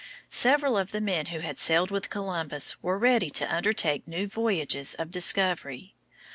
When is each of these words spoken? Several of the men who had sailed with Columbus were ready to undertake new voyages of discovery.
Several 0.31 0.79
of 0.79 0.93
the 0.93 0.99
men 0.99 1.27
who 1.27 1.41
had 1.41 1.59
sailed 1.59 1.91
with 1.91 2.09
Columbus 2.09 2.81
were 2.81 2.97
ready 2.97 3.29
to 3.29 3.55
undertake 3.55 4.07
new 4.07 4.25
voyages 4.25 4.95
of 4.95 5.11
discovery. 5.11 5.93